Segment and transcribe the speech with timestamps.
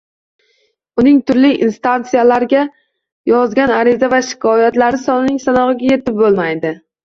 [1.03, 2.65] Uning turli instansiyalarga
[3.35, 6.77] yozgan ariza va shikoyatlari sonining sanog‘iga yetib bo‘lmaydi.